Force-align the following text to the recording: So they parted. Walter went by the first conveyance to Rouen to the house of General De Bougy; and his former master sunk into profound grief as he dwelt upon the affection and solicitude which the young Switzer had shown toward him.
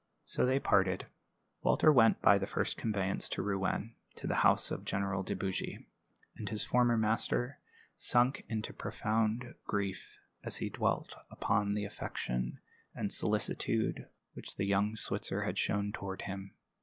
So 0.25 0.47
they 0.47 0.57
parted. 0.59 1.05
Walter 1.61 1.93
went 1.93 2.23
by 2.23 2.39
the 2.39 2.47
first 2.47 2.75
conveyance 2.75 3.29
to 3.29 3.43
Rouen 3.43 3.93
to 4.15 4.25
the 4.25 4.33
house 4.41 4.71
of 4.71 4.83
General 4.83 5.21
De 5.21 5.35
Bougy; 5.35 5.77
and 6.35 6.49
his 6.49 6.63
former 6.63 6.97
master 6.97 7.59
sunk 7.97 8.43
into 8.49 8.73
profound 8.73 9.53
grief 9.67 10.17
as 10.43 10.55
he 10.57 10.71
dwelt 10.71 11.13
upon 11.29 11.75
the 11.75 11.85
affection 11.85 12.59
and 12.95 13.13
solicitude 13.13 14.09
which 14.33 14.55
the 14.55 14.65
young 14.65 14.95
Switzer 14.95 15.43
had 15.43 15.59
shown 15.59 15.91
toward 15.91 16.23
him. 16.23 16.55